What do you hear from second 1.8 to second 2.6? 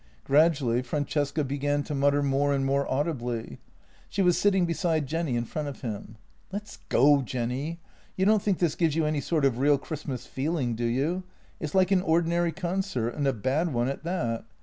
to mutter more